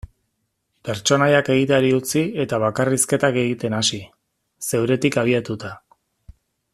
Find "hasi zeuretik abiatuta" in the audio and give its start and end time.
3.83-5.75